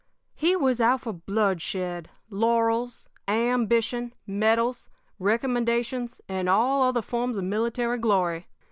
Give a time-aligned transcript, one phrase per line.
[0.33, 4.89] "He was out for bloodshed, laurels, ambition, medals,
[5.19, 8.47] recommendations, and all other forms of military glory.